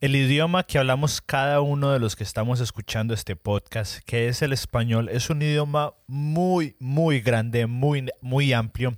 [0.00, 4.40] El idioma que hablamos cada uno de los que estamos escuchando este podcast, que es
[4.40, 8.96] el español, es un idioma muy, muy grande, muy, muy amplio.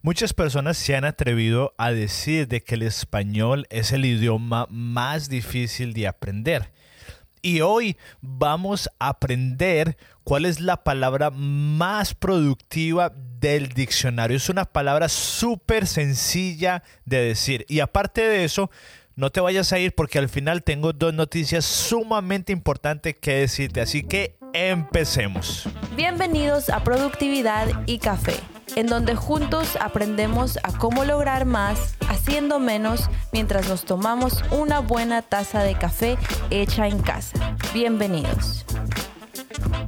[0.00, 5.28] Muchas personas se han atrevido a decir de que el español es el idioma más
[5.28, 6.70] difícil de aprender.
[7.42, 14.36] Y hoy vamos a aprender cuál es la palabra más productiva del diccionario.
[14.36, 17.66] Es una palabra súper sencilla de decir.
[17.68, 18.70] Y aparte de eso,
[19.16, 23.80] no te vayas a ir porque al final tengo dos noticias sumamente importantes que decirte,
[23.80, 25.68] así que empecemos.
[25.96, 28.34] Bienvenidos a Productividad y Café,
[28.76, 35.22] en donde juntos aprendemos a cómo lograr más haciendo menos mientras nos tomamos una buena
[35.22, 36.16] taza de café
[36.50, 37.56] hecha en casa.
[37.72, 38.64] Bienvenidos.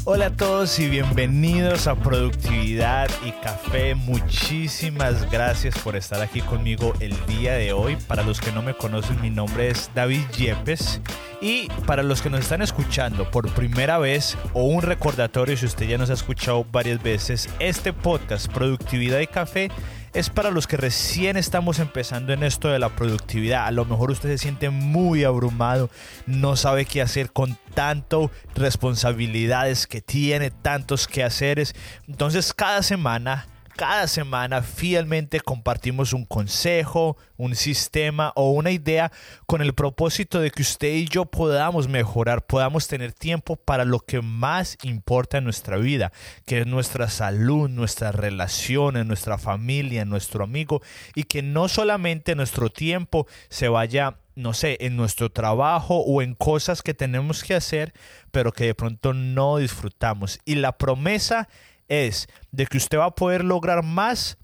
[0.04, 3.94] Hola a todos y bienvenidos a Productividad y Café.
[3.94, 7.96] Muchísimas gracias por estar aquí conmigo el día de hoy.
[8.06, 11.00] Para los que no me conocen, mi nombre es David Yepes.
[11.40, 15.86] Y para los que nos están escuchando por primera vez o un recordatorio, si usted
[15.86, 19.70] ya nos ha escuchado varias veces, este podcast Productividad y Café
[20.16, 23.66] es para los que recién estamos empezando en esto de la productividad.
[23.66, 25.90] A lo mejor usted se siente muy abrumado,
[26.24, 31.74] no sabe qué hacer con tanto responsabilidades que tiene, tantos quehaceres.
[32.08, 39.12] Entonces cada semana cada semana fielmente compartimos un consejo, un sistema o una idea
[39.46, 44.00] con el propósito de que usted y yo podamos mejorar, podamos tener tiempo para lo
[44.00, 46.10] que más importa en nuestra vida,
[46.46, 50.80] que es nuestra salud, nuestras relaciones, nuestra familia, nuestro amigo,
[51.14, 56.34] y que no solamente nuestro tiempo se vaya no sé, en nuestro trabajo o en
[56.34, 57.94] cosas que tenemos que hacer,
[58.30, 60.40] pero que de pronto no disfrutamos.
[60.44, 61.48] Y la promesa
[61.88, 64.38] es de que usted va a poder lograr más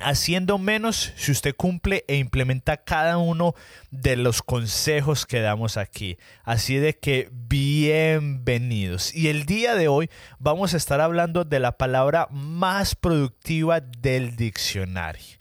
[0.00, 3.54] haciendo menos si usted cumple e implementa cada uno
[3.90, 6.18] de los consejos que damos aquí.
[6.42, 9.14] Así de que bienvenidos.
[9.14, 14.36] Y el día de hoy vamos a estar hablando de la palabra más productiva del
[14.36, 15.38] diccionario.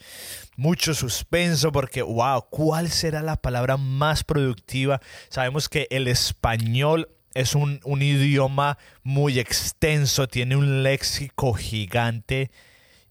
[0.58, 5.00] Mucho suspenso porque, wow, ¿cuál será la palabra más productiva?
[5.30, 12.52] Sabemos que el español es un, idioma muy extenso, tiene un léxico gigante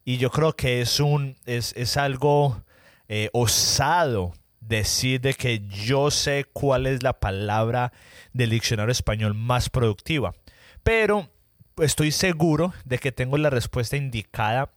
[0.05, 2.65] y yo creo que es, un, es, algo
[3.09, 7.93] eh, osado decir de que yo sé cuál es la palabra
[8.33, 10.35] del diccionario español más productiva.
[10.83, 11.31] Pero
[11.79, 14.73] estoy seguro de que tengo la respuesta indicada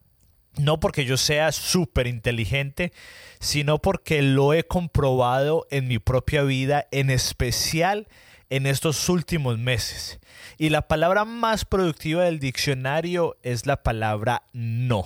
[0.57, 2.91] no porque yo sea súper inteligente,
[3.40, 8.07] sino porque lo he comprobado en mi propia vida, en especial
[8.51, 10.19] en estos últimos meses.
[10.57, 15.06] Y la palabra más productiva del diccionario es la palabra no.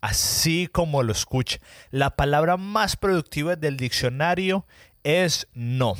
[0.00, 1.58] Así como lo escucha,
[1.90, 4.64] la palabra más productiva del diccionario
[5.02, 5.96] es no.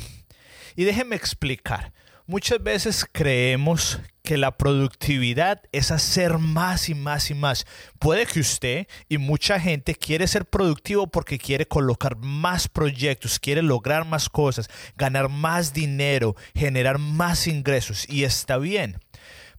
[0.77, 1.91] Y déjeme explicar.
[2.27, 7.67] Muchas veces creemos que la productividad es hacer más y más y más.
[7.99, 13.61] Puede que usted y mucha gente quiere ser productivo porque quiere colocar más proyectos, quiere
[13.61, 18.97] lograr más cosas, ganar más dinero, generar más ingresos y está bien.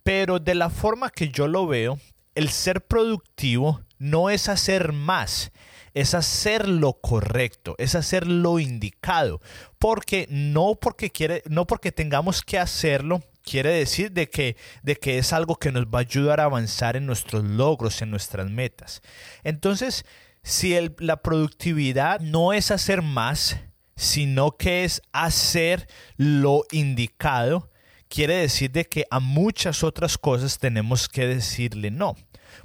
[0.02, 2.00] Pero de la forma que yo lo veo,
[2.34, 5.52] el ser productivo no es hacer más,
[5.96, 9.40] es hacer lo correcto, es hacer lo indicado,
[9.78, 15.16] porque no porque quiere, no porque tengamos que hacerlo quiere decir de que, de que
[15.16, 19.00] es algo que nos va a ayudar a avanzar en nuestros logros, en nuestras metas.
[19.42, 20.04] Entonces,
[20.42, 23.56] si la productividad no es hacer más,
[23.94, 27.70] sino que es hacer lo indicado,
[28.08, 32.16] quiere decir de que a muchas otras cosas tenemos que decirle no.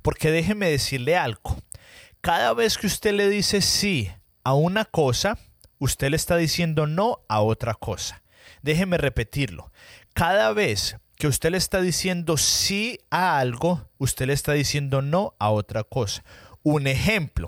[0.01, 1.57] Porque déjeme decirle algo.
[2.21, 4.11] Cada vez que usted le dice sí
[4.43, 5.39] a una cosa,
[5.79, 8.21] usted le está diciendo no a otra cosa.
[8.61, 9.71] Déjeme repetirlo.
[10.13, 15.33] Cada vez que usted le está diciendo sí a algo, usted le está diciendo no
[15.39, 16.23] a otra cosa.
[16.61, 17.47] Un ejemplo,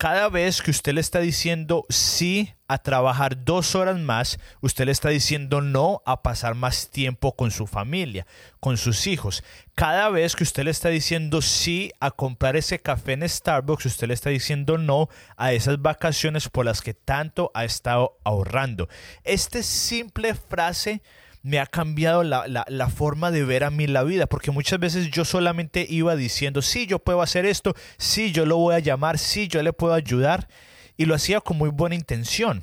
[0.00, 4.92] cada vez que usted le está diciendo sí a trabajar dos horas más, usted le
[4.92, 8.26] está diciendo no a pasar más tiempo con su familia,
[8.60, 9.44] con sus hijos.
[9.74, 14.08] Cada vez que usted le está diciendo sí a comprar ese café en Starbucks, usted
[14.08, 18.88] le está diciendo no a esas vacaciones por las que tanto ha estado ahorrando.
[19.22, 21.02] Esta simple frase
[21.42, 25.24] me ha cambiado la, forma de ver a mí la vida, porque muchas veces yo
[25.24, 29.48] solamente iba diciendo, sí, yo puedo hacer esto, sí, yo lo voy a llamar, sí,
[29.48, 30.48] yo le puedo ayudar,
[30.96, 32.62] y lo hacía con muy buena intención.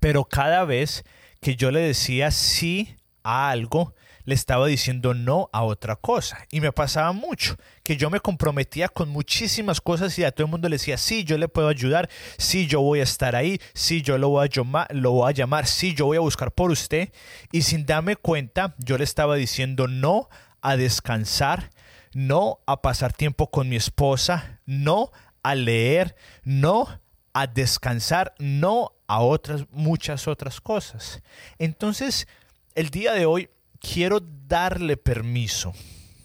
[0.00, 1.04] Pero cada vez
[1.40, 3.94] que yo le decía sí a algo,
[4.26, 6.46] le estaba diciendo no a otra cosa.
[6.50, 10.50] Y me pasaba mucho, que yo me comprometía con muchísimas cosas y a todo el
[10.50, 14.02] mundo le decía, sí, yo le puedo ayudar, sí, yo voy a estar ahí, sí,
[14.02, 16.70] yo lo voy a llamar, lo voy a llamar sí, yo voy a buscar por
[16.70, 17.12] usted.
[17.52, 20.28] Y sin darme cuenta, yo le estaba diciendo no
[20.60, 21.70] a descansar,
[22.12, 25.12] no a pasar tiempo con mi esposa, no
[25.42, 27.00] a leer, no
[27.32, 31.22] a descansar, no a otras, muchas otras cosas.
[31.58, 32.26] Entonces,
[32.74, 33.48] el día de hoy
[33.80, 35.72] quiero darle permiso,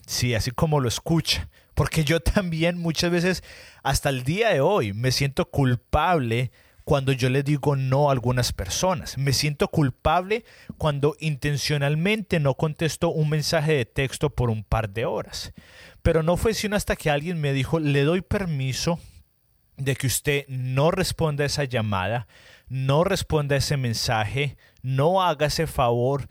[0.05, 3.43] sí, así como lo escucha, porque yo también muchas veces,
[3.83, 6.51] hasta el día de hoy, me siento culpable
[6.83, 9.17] cuando yo le digo no a algunas personas.
[9.17, 10.43] Me siento culpable
[10.77, 15.53] cuando intencionalmente no contesto un mensaje de texto por un par de horas.
[16.01, 18.99] Pero no fue sino hasta que alguien me dijo, le doy permiso
[19.77, 22.27] de que usted no responda a esa llamada,
[22.67, 26.27] no responda a ese mensaje, no haga ese favor,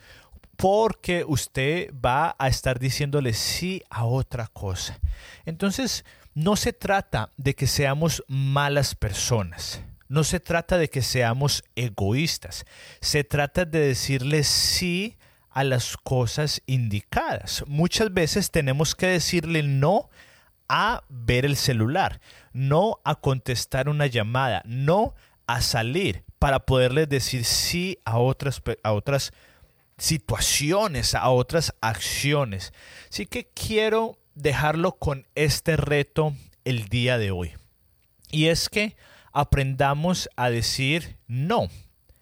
[0.61, 4.99] porque usted va a estar diciéndole sí a otra cosa.
[5.43, 6.05] Entonces,
[6.35, 9.81] no se trata de que seamos malas personas.
[10.07, 12.65] No se trata de que seamos egoístas.
[12.99, 15.17] Se trata de decirle sí
[15.49, 17.63] a las cosas indicadas.
[17.65, 20.11] Muchas veces tenemos que decirle no
[20.69, 22.21] a ver el celular,
[22.53, 25.15] no a contestar una llamada, no
[25.47, 29.33] a salir para poderle decir sí a otras, a otras
[30.01, 32.73] situaciones, a otras acciones.
[33.09, 36.33] Así que quiero dejarlo con este reto
[36.65, 37.51] el día de hoy.
[38.31, 38.95] Y es que
[39.31, 41.69] aprendamos a decir no.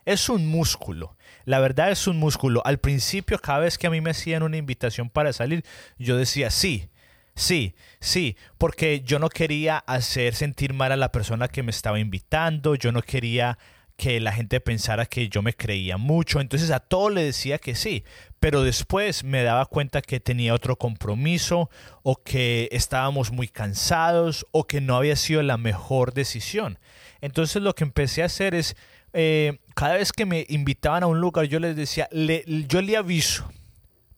[0.05, 1.15] Es un músculo.
[1.45, 2.61] La verdad es un músculo.
[2.65, 5.63] Al principio, cada vez que a mí me hacían una invitación para salir,
[5.97, 6.89] yo decía sí.
[7.35, 11.97] Sí, sí, porque yo no quería hacer sentir mal a la persona que me estaba
[11.97, 13.57] invitando, yo no quería
[13.99, 17.75] que la gente pensara que yo me creía mucho, entonces a todo le decía que
[17.75, 18.05] sí,
[18.39, 21.69] pero después me daba cuenta que tenía otro compromiso
[22.01, 26.79] o que estábamos muy cansados o que no había sido la mejor decisión.
[27.19, 28.77] Entonces lo que empecé a hacer es,
[29.11, 33.51] eh, cada vez que me invitaban a un lugar, yo les decía, yo le aviso.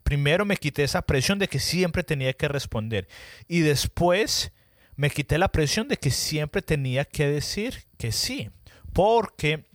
[0.03, 3.07] Primero me quité esa presión de que siempre tenía que responder
[3.47, 4.51] y después
[4.95, 8.51] me quité la presión de que siempre tenía que decir que sí,
[8.93, 9.70] porque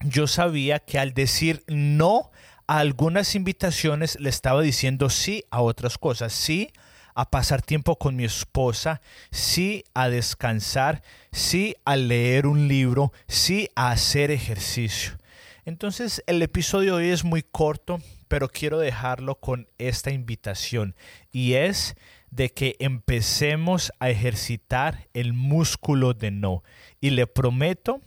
[0.00, 2.30] yo sabía que al decir no
[2.66, 6.70] a algunas invitaciones le estaba diciendo sí a otras cosas, sí
[7.14, 9.00] a pasar tiempo con mi esposa,
[9.30, 11.02] sí a descansar,
[11.32, 15.12] sí a leer un libro, sí a hacer ejercicio.
[15.64, 20.94] Entonces el episodio de hoy es muy corto, pero quiero dejarlo con esta invitación
[21.30, 21.94] y es
[22.30, 26.64] de que empecemos a ejercitar el músculo de no.
[27.00, 28.00] Y le prometo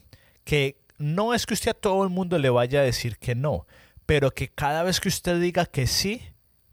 [0.44, 3.68] que no es que usted a todo el mundo le vaya a decir que no,
[4.06, 6.22] pero que cada vez que usted diga que sí,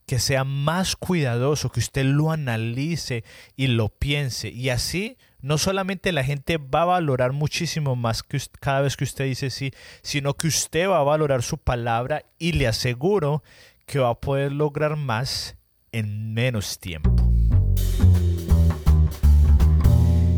[0.06, 3.24] que sea más cuidadoso, que usted lo analice
[3.56, 4.48] y lo piense.
[4.48, 9.04] Y así no solamente la gente va a valorar muchísimo más que cada vez que
[9.04, 9.72] usted dice sí,
[10.02, 13.42] sino que usted va a valorar su palabra y le aseguro
[13.86, 15.56] que va a poder lograr más
[15.92, 17.13] en menos tiempo.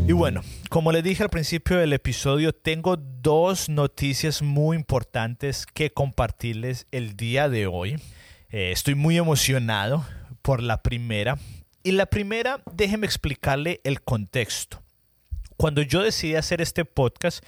[0.07, 5.91] Y bueno, como le dije al principio del episodio, tengo dos noticias muy importantes que
[5.91, 7.99] compartirles el día de hoy.
[8.49, 10.05] Eh, estoy muy emocionado
[10.41, 11.37] por la primera.
[11.83, 14.81] Y la primera, déjeme explicarle el contexto.
[15.57, 17.43] Cuando yo decidí hacer este podcast,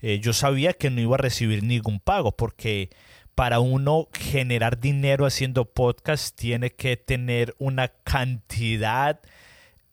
[0.00, 2.90] eh, yo sabía que no iba a recibir ningún pago porque
[3.36, 9.20] para uno generar dinero haciendo podcast tiene que tener una cantidad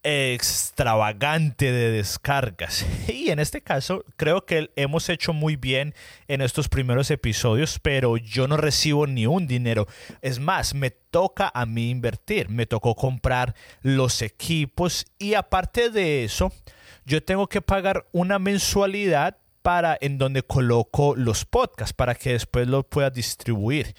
[0.03, 2.85] extravagante de descargas.
[3.07, 5.93] Y en este caso creo que hemos hecho muy bien
[6.27, 9.85] en estos primeros episodios, pero yo no recibo ni un dinero.
[10.21, 16.23] Es más, me toca a mí invertir, me tocó comprar los equipos y aparte de
[16.23, 16.53] eso,
[17.05, 22.67] yo tengo que pagar una mensualidad para en donde coloco los podcasts para que después
[22.67, 23.93] los pueda distribuir.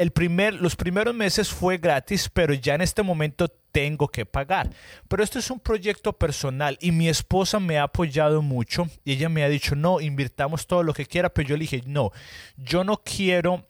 [0.00, 4.70] El primer, los primeros meses fue gratis, pero ya en este momento tengo que pagar.
[5.08, 9.28] Pero esto es un proyecto personal y mi esposa me ha apoyado mucho y ella
[9.28, 12.12] me ha dicho, no, invirtamos todo lo que quiera, pero yo le dije, no,
[12.56, 13.68] yo no quiero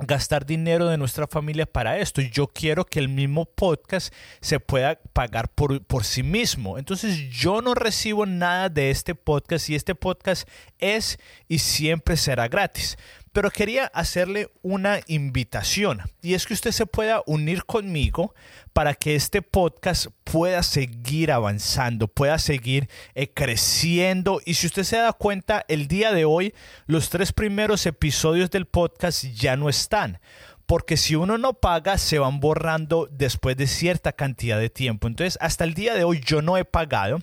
[0.00, 2.20] gastar dinero de nuestra familia para esto.
[2.20, 6.76] Yo quiero que el mismo podcast se pueda pagar por, por, sí mismo.
[6.78, 12.48] Entonces yo no recibo nada de este podcast y este podcast es y siempre será
[12.48, 12.98] gratis.
[13.32, 18.34] Pero quería hacerle una invitación y es que usted se pueda unir conmigo
[18.74, 24.40] para que este podcast pueda seguir avanzando, pueda seguir eh, creciendo.
[24.44, 26.54] Y si usted se da cuenta, el día de hoy
[26.86, 30.20] los tres primeros episodios del podcast ya no están
[30.66, 35.06] porque si uno no paga se van borrando después de cierta cantidad de tiempo.
[35.06, 37.18] Entonces, hasta el día de hoy yo no he pagado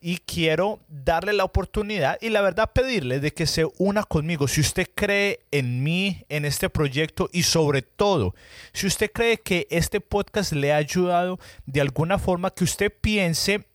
[0.00, 4.48] y quiero darle la oportunidad y la verdad pedirle de que se una conmigo.
[4.48, 8.34] Si usted cree en mí, en este proyecto y sobre todo,
[8.72, 13.66] si usted cree que este podcast le ha ayudado de alguna forma, que usted piense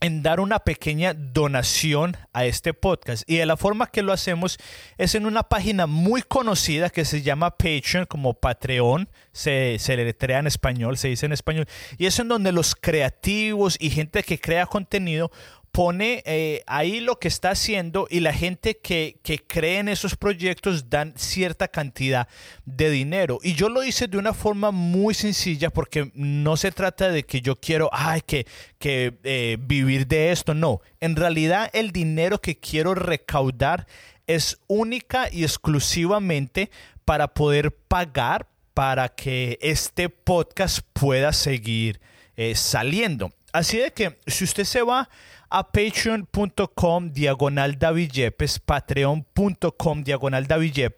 [0.00, 3.24] en dar una pequeña donación a este podcast.
[3.26, 4.58] Y de la forma que lo hacemos
[4.96, 10.38] es en una página muy conocida que se llama Patreon, como Patreon, se, se letrea
[10.38, 11.66] en español, se dice en español.
[11.96, 15.30] Y es en donde los creativos y gente que crea contenido
[15.78, 20.16] pone eh, ahí lo que está haciendo y la gente que, que, cree en esos
[20.16, 22.26] proyectos dan cierta cantidad
[22.64, 23.38] de dinero.
[23.44, 27.42] Y yo lo hice de una forma muy sencilla porque no se trata de que
[27.42, 28.44] yo quiero, ay, que,
[28.80, 30.52] que eh, vivir de esto.
[30.52, 33.86] No, en realidad el dinero que quiero recaudar
[34.26, 36.72] es única y exclusivamente
[37.04, 42.00] para poder pagar para que este podcast pueda seguir
[42.36, 43.30] eh, saliendo.
[43.52, 45.08] Así de que si usted se va
[45.50, 50.90] a patreon.com diagonal David Yepes, patreon.com diagonal David.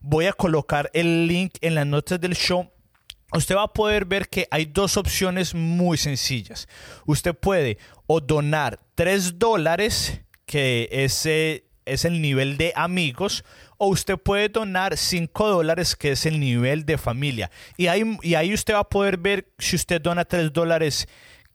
[0.00, 2.70] Voy a colocar el link en las notas del show
[3.32, 6.68] usted va a poder ver que hay dos opciones muy sencillas.
[7.06, 13.44] Usted puede o donar 3 dólares, que ese es el nivel de amigos,
[13.78, 17.50] o usted puede donar 5 dólares, que es el nivel de familia.
[17.76, 21.08] Y ahí, y ahí usted va a poder ver si usted dona 3 dólares,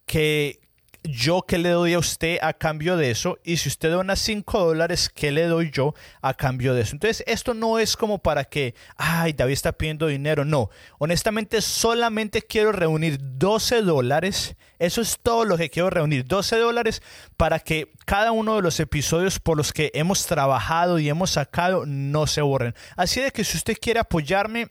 [0.05, 0.61] que,
[1.03, 4.65] yo qué le doy a usted a cambio de eso y si usted dona 5
[4.65, 6.93] dólares, ¿qué le doy yo a cambio de eso?
[6.93, 10.69] Entonces, esto no es como para que, ay, David está pidiendo dinero, no.
[10.99, 14.55] Honestamente, solamente quiero reunir 12 dólares.
[14.77, 17.01] Eso es todo lo que quiero reunir, 12 dólares
[17.37, 21.85] para que cada uno de los episodios por los que hemos trabajado y hemos sacado
[21.85, 22.75] no se borren.
[22.95, 24.69] Así de que si usted quiere apoyarme,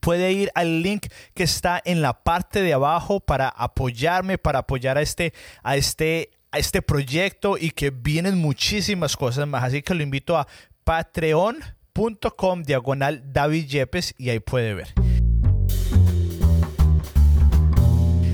[0.00, 4.98] puede ir al link que está en la parte de abajo para apoyarme, para apoyar
[4.98, 9.64] a este, a este, a este proyecto y que vienen muchísimas cosas más.
[9.64, 10.46] Así que lo invito a
[10.84, 14.94] patreon.com diagonal David Yepes y ahí puede ver.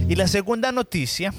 [0.09, 1.33] Y la segunda noticia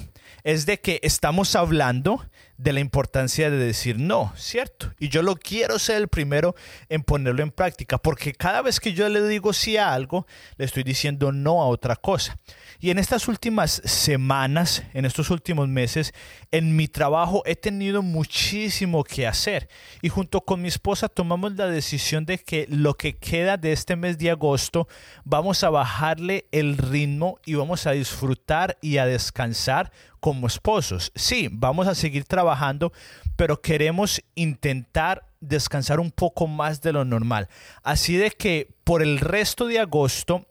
[0.44, 2.26] es de que estamos hablando
[2.64, 4.94] de la importancia de decir no, ¿cierto?
[4.98, 6.56] Y yo lo quiero ser el primero
[6.88, 10.64] en ponerlo en práctica, porque cada vez que yo le digo sí a algo, le
[10.64, 12.40] estoy diciendo no a otra cosa.
[12.80, 16.14] Y en estas últimas semanas, en estos últimos meses,
[16.52, 19.68] en mi trabajo he tenido muchísimo que hacer.
[20.02, 23.98] Y junto con mi esposa tomamos la decisión de que lo que queda de este
[23.98, 24.88] mes de agosto,
[25.26, 29.92] vamos a bajarle el ritmo y vamos a disfrutar y a descansar
[30.24, 31.12] como esposos.
[31.16, 32.94] Sí, vamos a seguir trabajando,
[33.36, 37.50] pero queremos intentar descansar un poco más de lo normal.
[37.84, 40.48] Así de que por el resto de agosto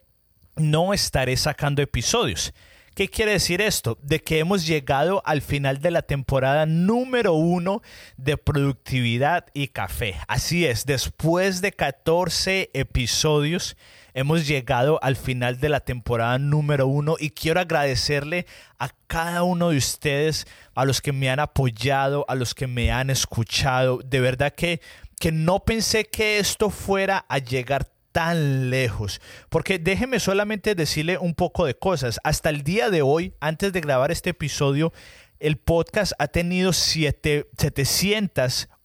[0.57, 2.53] no estaré sacando episodios.
[2.95, 3.97] ¿Qué quiere decir esto?
[4.03, 7.81] De que hemos llegado al final de la temporada número uno
[8.19, 10.17] de productividad y café.
[10.29, 13.79] Así es, después de 14 episodios
[14.15, 18.47] hemos llegado al final de la temporada número uno y quiero agradecerle
[18.79, 22.91] a cada uno de ustedes, a los que me han apoyado, a los que me
[22.93, 23.99] han escuchado.
[24.05, 24.81] De verdad que,
[25.19, 29.21] que no pensé que esto fuera a llegar tan lejos.
[29.49, 32.21] Porque déjeme solamente decirle un poco de cosas.
[32.25, 34.93] Hasta el día de hoy, antes de grabar este episodio,
[35.41, 36.73] el podcast ha tenido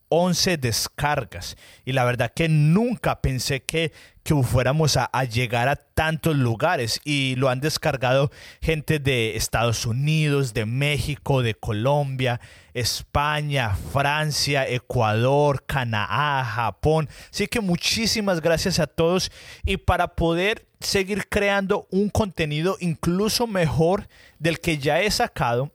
[0.09, 1.57] 711 descargas.
[1.85, 3.91] Y la verdad que nunca pensé que,
[4.23, 6.99] que fuéramos a, llegar a tantos lugares.
[7.03, 12.39] Y lo han descargado gente de Estados Unidos, de México, de Colombia,
[12.73, 17.09] España, Francia, Ecuador, Canadá, Japón.
[17.31, 19.31] Así que muchísimas gracias a todos
[19.65, 25.71] y para poder seguir creando un contenido incluso mejor del que ya he sacado,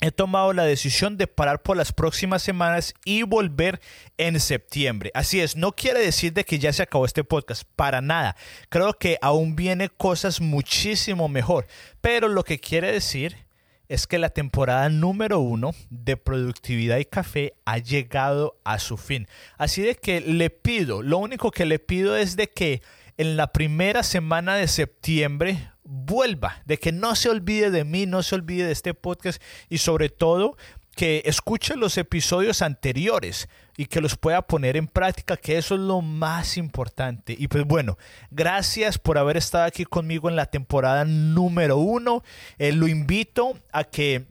[0.00, 3.80] he tomado la decisión de parar por las próximas semanas y volver
[4.18, 5.10] en septiembre.
[5.14, 8.36] Así es, no quiere decir de que ya se acabó este podcast, para nada.
[8.68, 11.66] Creo que aún viene cosas muchísimo mejor,
[12.00, 13.46] pero lo que quiere decir
[13.88, 19.28] es que la temporada número uno de productividad y café ha llegado a su fin.
[19.58, 22.82] Así de que le pido, lo único que le pido es de que
[23.16, 28.22] en la primera semana de septiembre vuelva, de que no se olvide de mí, no
[28.22, 30.56] se olvide de este podcast y sobre todo
[30.96, 35.80] que escuche los episodios anteriores y que los pueda poner en práctica, que eso es
[35.82, 37.36] lo más importante.
[37.38, 37.98] Y pues bueno,
[38.30, 42.24] gracias por haber estado aquí conmigo en la temporada número uno.
[42.58, 44.24] Eh, lo invito a que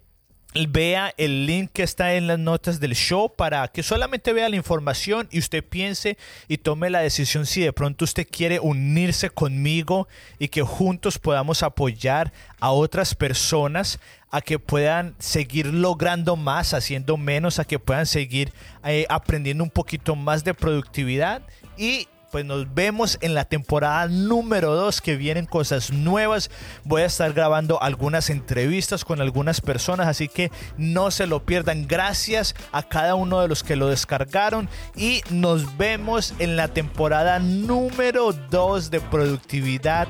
[0.70, 4.56] vea el link que está en las notas del show para que solamente vea la
[4.56, 10.08] información y usted piense y tome la decisión si de pronto usted quiere unirse conmigo
[10.40, 12.32] y que juntos podamos apoyar
[12.62, 14.00] a otras personas
[14.32, 18.52] a que puedan seguir logrando más, haciendo menos, a que puedan seguir
[18.86, 21.42] eh, aprendiendo un poquito más de productividad
[21.78, 26.52] y pues nos vemos en la temporada número 2 que vienen cosas nuevas.
[26.84, 31.88] Voy a estar grabando algunas entrevistas con algunas personas, así que no se lo pierdan.
[31.88, 37.40] Gracias a cada uno de los que lo descargaron y nos vemos en la temporada
[37.40, 40.10] número 2 de productividad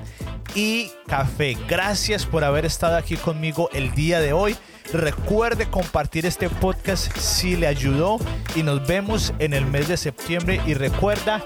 [0.55, 1.55] y café.
[1.67, 4.57] Gracias por haber estado aquí conmigo el día de hoy.
[4.93, 8.17] Recuerde compartir este podcast si le ayudó
[8.55, 11.43] y nos vemos en el mes de septiembre y recuerda,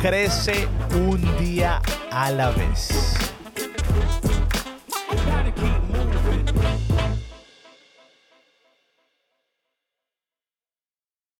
[0.00, 1.80] crece un día
[2.10, 3.19] a la vez.